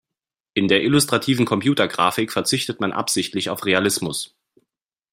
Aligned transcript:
In 0.55 0.67
der 0.67 0.81
illustrativen 0.81 1.45
Computergrafik 1.45 2.31
verzichtet 2.31 2.79
man 2.81 2.91
absichtlich 2.91 3.51
auf 3.51 3.63
Realismus. 3.67 4.35